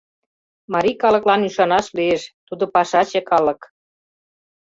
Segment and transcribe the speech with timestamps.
[0.73, 3.61] Марий калыклан ӱшанаш лиеш: тудо— пашаче калык.